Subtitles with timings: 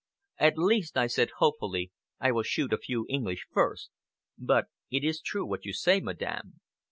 [0.39, 3.91] "At least," I said hopefully, "I will shoot a few English first.
[4.35, 6.59] But it is true what you say, Madame."